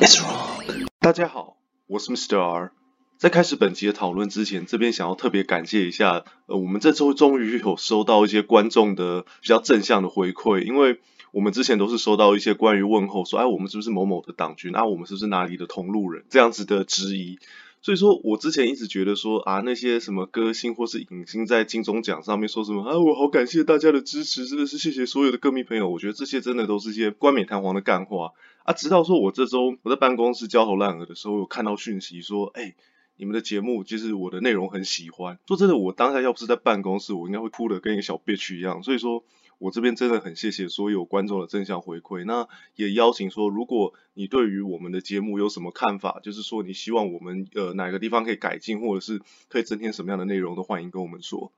[0.00, 0.86] It's wrong。
[0.98, 2.40] 大家好，我是 Mr.
[2.40, 2.72] R。
[3.18, 11.00] 在开始本集的讨论之前，这边想要特别感谢一下，呃，我们这周终于有收到一些观众的比较正向的回馈，因为
[11.32, 14.84] 我们之前都是收到一些关于问候说，哎，我们是不是某某的党军啊？
[14.84, 16.24] 我们是不是哪里的同路人？
[16.30, 17.38] 这样子的质疑。
[17.80, 25.88] 所以说我之前一直觉得说啊，那些什么歌星或是影星在金钟奖上面说什么啊，我好感谢大家的支持，真的是谢谢所有的歌迷朋友。
[25.88, 28.32] 我觉得这些真的都是一些冠冕堂皇的干话
[28.64, 28.72] 啊。
[28.72, 32.74] 直到说我这周我在办公室焦头烂额的时候，有看到讯息说，哎，
[33.16, 35.38] 你们的节目其实我的内容很喜欢。
[35.46, 38.82] 说真的，我当下要不是在办公室，我应该会哭得跟一个小 bitch 一样。
[38.82, 39.24] 所以说。
[39.58, 51.50] 我这边真的很谢谢所有观众的正向回馈，那也邀请说，如果你对于我们的节目有什么看法，就是说你希望我们呃哪个地方可以改进，或者是可以增添什么样的内容，都欢迎跟我们说。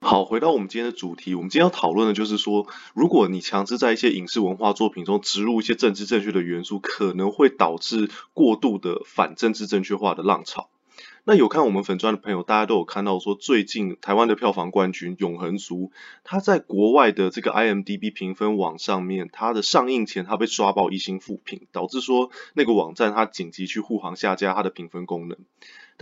[0.00, 10.68] 好，回到我们今天的主题，我们今天要讨论的就是说，如果你强制在一些影视文化作品中植入一些政治正确的元素，可能会导致过度的反政治正确化的浪潮。
[11.24, 15.76] 那有看我们粉砖的朋友，大家都有看到说，最近台湾的票房冠军《永恒族》，
[16.24, 25.38] 他在国外的这个 IMDB 评分网上面，它的上映前它被刷爆一星负评，导致说那个网站它紧急去护航下架它的评分功能。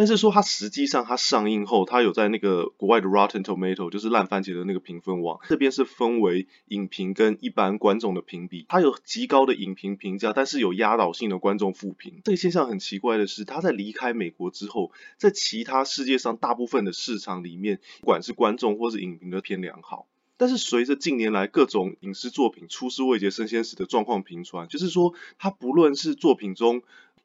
[0.01, 12.23] 但是说它实际上它上映后，它有在那个国外的 Rotten Tomato，就是烂番茄的那个评分网，这边是分为影评跟一般观众的评比，它有极高的影评评价，但是有压倒性的观众负评。
[12.25, 20.07] 这个现象很奇怪的是，它在离开美国之后，在其他世界上大部分的市场里面，不管是观众或是影评都偏良好。
[20.39, 26.81] 但是随着近年来各种影视作品出师未捷身先死的状况频传，就是说它不论是作品中，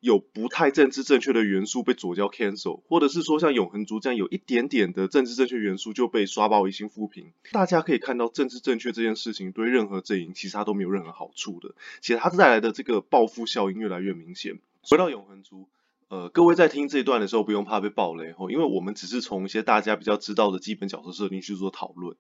[0.06, 7.32] 有不太政治正确的元素被左胶 cancel，或者是说像永恒族这样有一点点的政治正确元素就被刷爆一星负评。
[7.52, 14.60] 大家可以看到，政治正确这件事情对任何阵营其实它都没有任何好处的，其实它带来的这个报复效应越来越明显。
[14.84, 15.68] 回到永恒族，
[16.10, 22.16] 呃，各位在听这一段的时候不用怕被爆雷吼，因为我们只是从一些大家比较知道的基本角色设定去做讨论。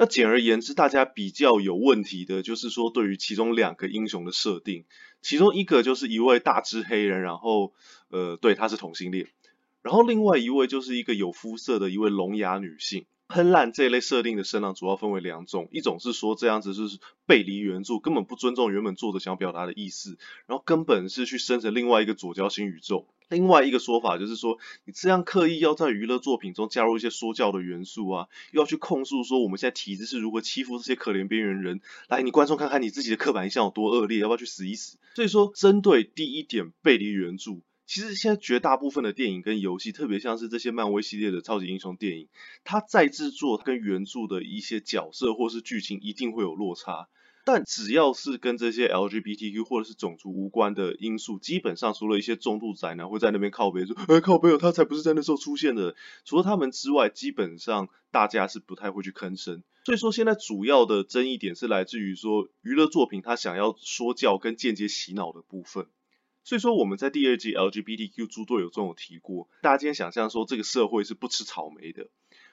[0.00, 4.86] 那简而言之，大家比较有问题的就是说，对于其中两个英雄的设定，
[5.20, 7.74] 其中一个就是一位大只黑人，然后
[8.08, 9.28] 呃，对，他是同性恋，
[9.82, 13.04] 然后另外一位就是一个有肤色的一位聋哑女性。
[13.30, 23.06] 喷烂这一类设定的声浪主要分为两种，一种是说这样子就是背离原著，根本不尊重原本作者想表达的意思，然后根本是去生成另外一个左胶新宇宙。
[23.28, 34.98] 另外一个说法就是说，你这样刻意要在娱乐作品中加入一些说教的元素啊，又要去控诉说我们现在体制是如何欺负这些可怜边缘人，来，你观众看看你自己的刻板印象有多恶劣，要不要去死一死？
[35.14, 37.60] 所以说，针对第一点背离原著。
[37.90, 42.28] 其实现在绝大部分的电影跟游戏，特别像是这些漫威系列的超级英雄电影，
[42.62, 47.08] 它在制作跟原著的一些角色或是剧情一定会有落差。
[47.44, 55.96] 但只要是跟这些 LGBTQ 或者是种族无关的因素，基本上除了一些重度宅男会在那边靠北说，哎靠北哦，他才不是在那时候出现的。
[56.24, 59.64] 除了他们之外，基本上大家是不太会去吭声。
[59.84, 65.88] 所以说现在主要的争议点是来自于说娱乐作品它想要说教跟间接洗脑的部分。
[66.42, 72.08] 所以说我们在第二季 LGBTQ 猪队友中有提过，大家今天想象说这个社会是不吃草莓的，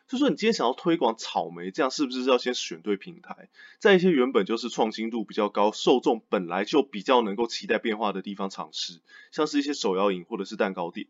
[0.07, 3.49] 所以说你今天想要推广草莓，这样是不是要先选对平台，
[3.79, 11.07] 在一些原本就是创新度比较高、受众本来就比较能够期待变化的地方尝试，像是一些手摇饮或者是蛋糕店。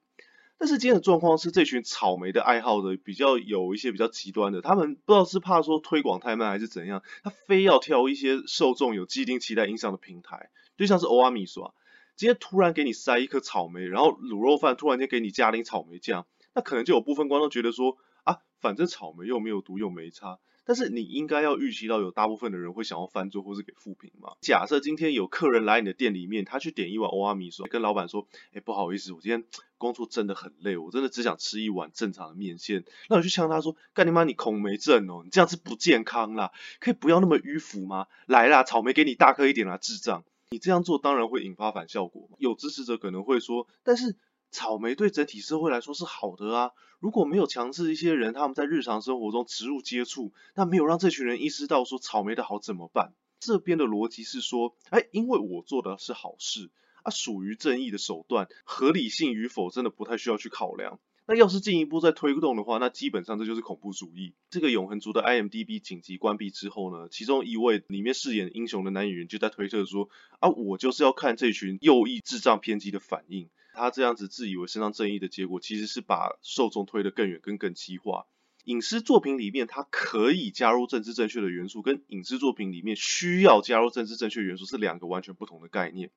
[0.59, 11.75] 但是今天的状况是，这群草莓的爱好的比较有一些比较极端的，他们不知道是怕说推广太慢还是怎样，他非要挑一些受众有既定期待影响的平台，就像是欧阿米说。
[12.17, 20.39] 今天突然给你塞一颗草莓，然后卤肉饭突然间给你加点草莓酱，那可能就有部分观众觉得说啊，反正草莓又没有毒又没差。
[20.65, 24.33] 但是你应该要预期到有大部分的人会想要翻桌或是给负评嘛。
[24.41, 29.45] 假设今天有客人来你的店里面，他去点一碗欧阿米说，跟老板说，哎，不好意思，我今天
[29.77, 32.83] 工作真的很累，我真的只想吃一碗正常的面线。
[33.07, 36.51] 那我去呛他说，干你妈，你恐霉症哦，你这样子不健康啦，
[36.81, 38.07] 可以不要那么迂腐吗？
[38.25, 40.25] 来啦，草莓给你大颗一点啦，智障。
[40.49, 42.29] 你这样做当然会引发反效果。
[42.37, 44.15] 有支持者可能会说，但是
[44.49, 46.71] 草莓对整体社会来说是好的啊。
[46.99, 53.13] 如果没有强制一些人他们在日常生活中植入接触，那没有让这群人意识到说草莓的好怎么办？
[53.39, 56.71] 这边的逻辑是说，哎，因为我做的是好事
[57.03, 60.99] 啊，属于正义的手段，合理性与否真的不太需要去考量。
[61.27, 64.33] 那要是进一步再推动的话，那基本上这就是恐怖主义。
[64.49, 70.09] 这个永恒族的 IMDB 紧急关闭之后呢，其中一位里面饰演英雄的男演员就在推特说
[70.39, 78.25] ：“啊，我就是要看这群右翼智障偏激的反应。”他这样子自以为伸张正义的结果，其实是把受众推得更远、更更激化。
[78.63, 86.09] 影视作品里面它可以加入政治正确的元素，跟影视作品里面需要加入政治正确元素是两个完全不同的概念。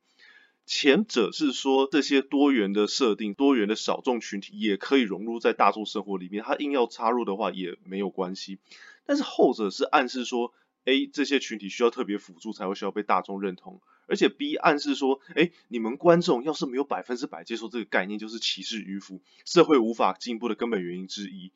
[0.72, 8.60] 前者是说这些多元的设定、多元的小众群体也可以融入在大众生活里面，他硬要插入的话也没有关系。
[9.04, 21.50] 但是后者是暗示说，A 这些群体需要特别辅助才会需要被大众认同，而且 B 暗示说，哎，你们观众要是没有百分之百接受这个概念，就是歧视迂腐，社会无法进步的根本原因之一。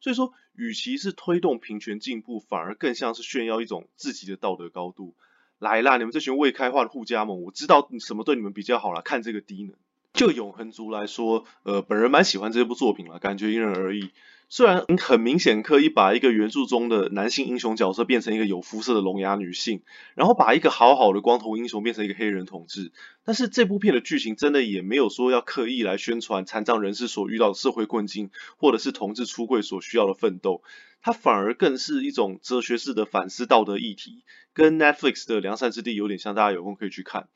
[0.00, 5.14] 所以说，与其是推动平权进步，反而更像是炫耀一种自己的道德高度。
[5.58, 9.74] 来啦，你们这群未开化的护家盟，我知道什么对你们比较好了，看这个低能。
[10.12, 14.10] 就永恒族来说，呃，本人蛮喜欢这部作品了，感觉因人而异。
[14.50, 19.82] 虽然很明显刻意把一个原著中的男性英雄角色变成一个有肤色的聋哑女性，
[20.14, 22.90] 然后把一个好好的光头英雄变成一个黑人同志，
[23.24, 30.62] 但是这部片的剧情真的也没有说要刻意来宣传残障人士所遇到的社会困境，或者是同志出柜所需要的奋斗，
[31.02, 34.24] 它反而更是一种哲学式的反思道德议题，
[34.54, 37.28] 跟 Netflix 的《良善之地》有点像，大家有空可以去看。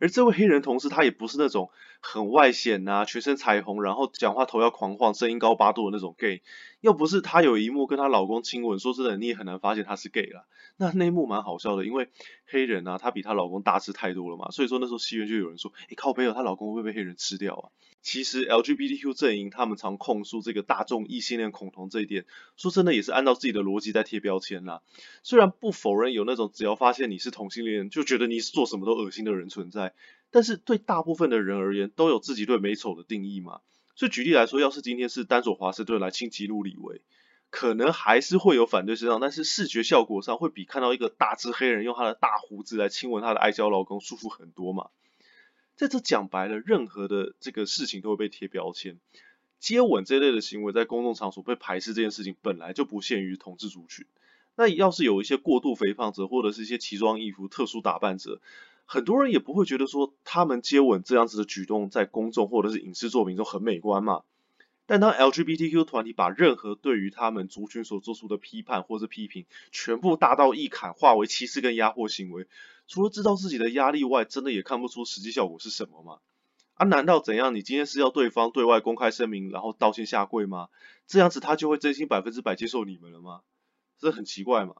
[0.00, 1.70] 而这位黑人同事，他也不是那种
[2.06, 6.42] 很外显呐，全身彩虹，然后讲话头要狂晃，声音高八度的那种 gay。
[6.82, 10.44] 要不是他有一幕跟他老公亲吻，说真的，你也很难发现他是 gay 啦。
[10.76, 12.10] 那那一幕蛮好笑的，因为
[12.46, 17.70] 黑人啊，他比她老公大只太多了嘛，所以说那时候戏院就有人说，诶，靠北友，她老公会不会被黑人吃掉啊？
[18.02, 22.26] 其实 LGBTQ 阵营他们常控诉这个大众异性恋恐同这一点，
[22.58, 24.82] 说真的也是按照自己的逻辑在贴标签啦。
[25.22, 29.94] 虽然不否认有那种只要发现你是同性恋就觉得你做什么都恶心的人存在，
[30.34, 33.60] 但是对大部分的人而言都有自己对美丑的定义嘛。
[33.94, 37.02] 所以举例来说，要是今天是丹佐华盛顿来亲吉鲁李维，
[37.50, 44.88] 可能还是会有反对声浪，但是视觉效果上会比看到一个大只黑人用他的大胡子来亲吻他的爱娇老公舒服很多嘛。
[45.76, 48.98] 在这讲白了，任何的这个事情都会被贴标签。
[49.60, 54.04] 接吻这类的行为在公众场所被排斥这件事情本来就不限于同志族群。
[54.56, 58.40] 那要是有一些过度肥胖者或者是一些奇装异服、特殊打扮者，
[58.84, 64.22] 很多人也不会觉得说他们接吻这样子的举动在公众或者是影视作品中很美观嘛。
[64.86, 72.46] 但当 LGBTQ 团体把任何对于他们族群所做出的批判或者批评，全部大刀一砍，化为歧视跟压迫行为。
[72.86, 76.18] 除了知道自己的压力外，真的也看不出实际效果是什么吗？
[76.74, 77.54] 啊，难道怎样？
[77.54, 80.68] 你今天是要对方对外公开声明，然后道歉下跪吗？
[81.06, 83.40] 这样子他就会真心百分之百接受你们了吗？
[83.98, 84.74] 这很奇怪嘛。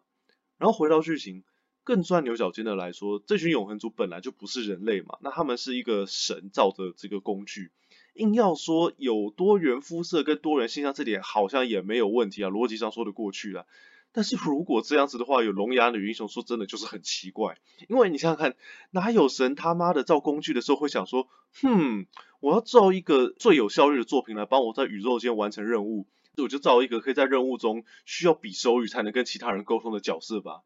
[0.59, 1.45] 然后回到剧情，
[1.85, 7.71] 更钻牛角尖的来说，这群永恒族本来就不是人类嘛，那他们是一个神造的这个工具，
[8.15, 13.67] 硬要说有多元肤色跟多元性向，这点好像也没有问题啊，逻辑上说得过去了。
[14.13, 17.59] 但是如果这样子的话，有聋哑女英雄，说真的就是很奇怪。
[17.89, 18.57] 因为你想想看，
[18.93, 21.29] 哪有神他妈的造工具的时候会想说，
[21.61, 22.07] 哼，
[22.39, 30.63] 我要造一个最有效率的作品来帮我在宇宙间完成任务，我就造一个可以在任务中需要比手语才能跟其他人沟通的角色吧。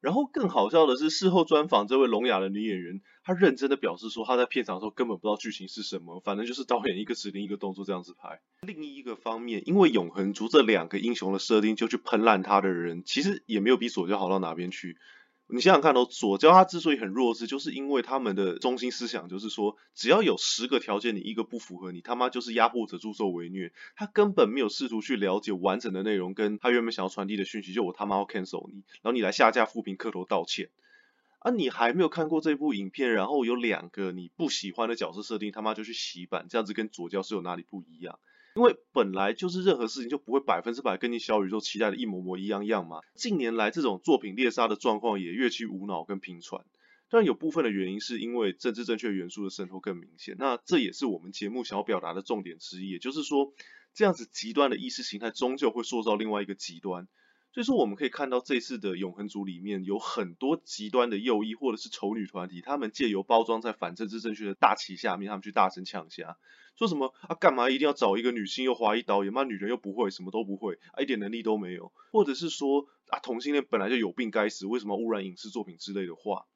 [0.00, 8.40] 然后更好笑的是，事后专访这位聋哑的女演员，她认真的表示说，她在片场的时候根本不知道剧情是什么，反正就是导演一个指令一个动作这样子拍。
[8.62, 14.96] 另一个方面，因为永恒族这两个英雄的设定就去喷烂他的人，其实也没有比左胶好到哪边去。
[15.52, 23.72] 你想想看哦，左胶他之所以很弱智，就是因为他们的中心思想就是说，只要有十个条件，你一个不符合，你他妈就是压迫者，助纣为虐。
[23.96, 30.70] 他根本没有试图去了解完整的内容，跟他原本想要传递的讯息，就我他妈要 cancel 你，然后你来下架负评，磕头道歉。
[31.40, 38.18] 啊，你还没有看过这部影片，然后有两个你不喜欢的角色设定，他妈就去洗版，这样子跟左胶是有哪里不一样？
[38.54, 43.00] 因为本来就是任何事情就不会百分之百跟你小宇宙期待的一模模一样样嘛。
[43.14, 46.64] 近年来这种作品猎杀的状况也越趋无脑跟频传，
[47.08, 50.34] 当然有部分的原因是因为政治正确元素的渗透更明显。
[50.38, 53.52] 那这也是我们节目想要表达的重点之一，也就是说，
[53.94, 57.06] 这样子极端的意识形态终究会塑造另外一个极端。
[57.52, 66.26] 所以说我们可以看到这次的永恒族里面有很多极端的右翼或者是丑女团体，他们借由包装在反政治正确的大旗下面，他们去大声呛声。
[66.76, 67.34] 说什么啊？
[67.34, 69.32] 干嘛一定要找一个女性又华裔导演？
[69.32, 71.92] 妈，女人又不会，什么都不会，啊，一点能力都没有。
[72.12, 76.46] 或者是说啊，同性恋本来就有病该死，为什么污染影视作品之类的话？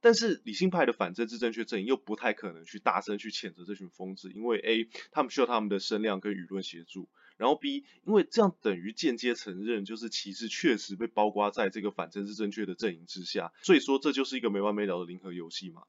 [0.00, 15.82] 但是理性派的反政治正确阵营又不太可能去大声去谴责这群疯子，因为 A 他们需要他们的声量跟舆论协助，然后 B 因为这样等于间接承认就是旗帜确实被包括在这个反政治正确的阵营之下，所以说这就是一个没完没了的零和游戏嘛。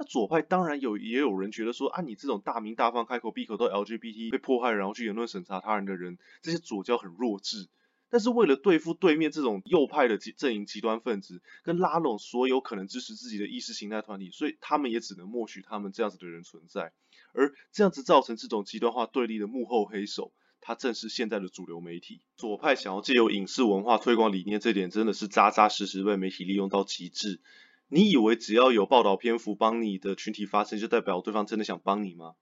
[0.00, 7.68] 那左派当然有，也有人觉得说，啊，你这种大鸣大放、开口闭口都 LGBT 被迫害，然后去言论审查他人的人，这些左教很弱智。
[8.08, 16.92] 但是为了对付对面这种右派的阵营极端分子，跟拉拢所有可能支持自己的意识形态团体，所以他们也只能默许他们这样子的人存在。
[17.32, 22.20] 而这样子造成这种极端化对立的幕后黑手，它正是现在的主流媒体。
[22.36, 27.40] 左派想要借由影视文化推广理念，这点真的是扎扎实实被媒体利用到极致。
[27.88, 32.34] 你以为只要有报道篇幅帮你的群体发声，就代表对方真的想帮你吗？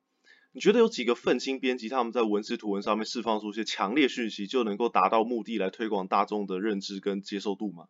[0.52, 7.88] 你觉得有几个愤青编辑他们在文字图文上面释放出一些强烈讯息，就能够达到目的来推广大众的认知跟接受度吗？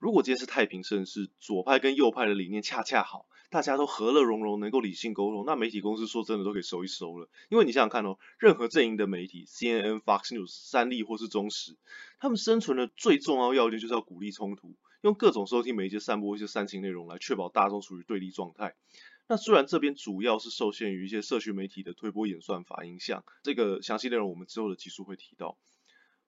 [0.00, 7.28] 如果今天是太平盛世，左派跟右派的理念恰恰好，大家都和乐融融，能够理性沟通，那媒体公司说真的都可以收一收了。
[7.50, 11.76] 因为你想想看哦，任何阵营的媒体，CNN、Fox News、三立或是中时，
[12.18, 18.74] 他们生存的最重要要件就是要鼓励冲突，用各种收听媒介散播一些煽情内容来确保大众处于对立状态。
[19.28, 25.58] 那虽然这边主要是受限于一些社群媒体的推波演算法影响，这个详细内容我们之后的集数会提到。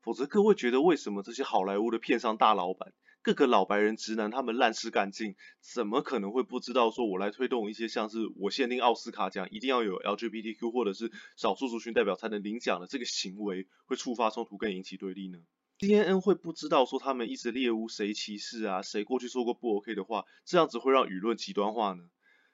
[0.02, 2.92] 否则各位觉得为什么这些好莱坞的片商大老板，
[3.24, 15.38] 各个老白人直男他们烂事干尽，怎么可能会不知道说我来推动一些像是我限定奥斯卡奖一定要有 LGBTQ 或者是少数族群代表才能领奖的这个行为会触发冲突跟引起对立呢
[15.78, 22.04] ？CNN 会不知道说他们一直猎巫谁歧视啊，谁过去说过不 OK 的话，这样子会让舆论极端化呢？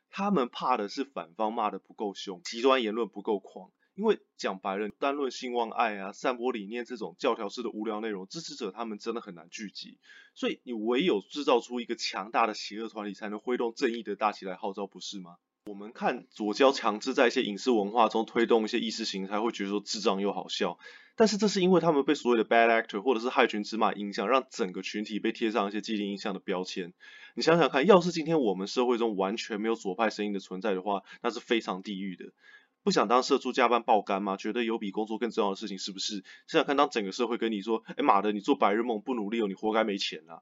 [0.08, 3.72] 他们怕的是反方骂得不够凶，极端言论不够狂。
[4.00, 9.98] 因为讲白了，单论性望爱啊、散播理念这种教条式的无聊内容，支持者他们真的很难聚集。
[10.34, 15.36] 所以你唯有制造出一个强大的邪恶团体，才能挥动正义的大旗来号召，不是吗？
[15.66, 20.78] 我们看左胶强制在一些影视文化中推动一些意识形态，会觉得说智障又好笑。
[21.14, 26.94] 但是这是因为他们被所谓的 bad actor 或者是害群之马影响，让整个群体被贴上一些既定印象的标签。
[27.34, 32.32] 你想想看，要是今天我们社会中完全没有左派声音的存在的话，那是非常地狱的。
[32.82, 34.36] 不想当社畜加班爆肝吗？
[34.36, 36.24] 觉得有比工作更重要的事情是不是？
[36.46, 40.40] 想想看，当整个社会跟你说，哎妈的，你做白日梦不努力哦，你活该没钱啊。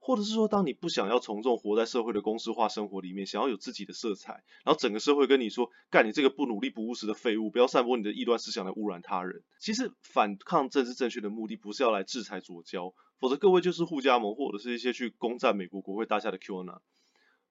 [0.00, 9.42] 或者是说，当你不想要从众活在社会的公式化生活里面，想要有自己的色彩，然后整个社会跟你说，干你这个不努力不务实的废物，不要散播你的异端思想来污染他人。
[9.58, 16.78] 其实反抗政治正确的目的不是要来制裁左胶，否则各位就是护家盟或者是一些去攻占美国国会大厦的 QAnon。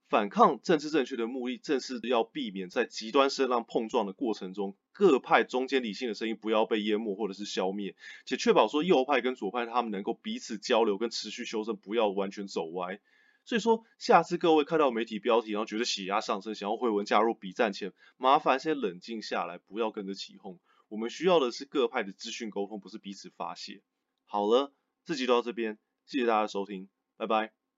[0.09, 7.95] 反抗政治正确的目的，正是要避免在极端声浪碰撞的过程中，各派中间理性的声音不要被淹没或者是消灭，
[8.25, 12.99] 且确保说右派跟左派他们能够彼此交流跟持续修正，不要完全走歪。
[13.43, 20.59] 所以说，下次各位看到媒体标题，然后觉得血压上升，想要回文加入比战前，麻烦先冷静下来，不要跟着起哄。
[20.89, 23.81] 我们需要的是各派的资讯沟通，不是彼此发泄。
[24.25, 24.73] 好了，
[25.05, 27.57] 这集就到这边，谢谢大家收听，拜拜。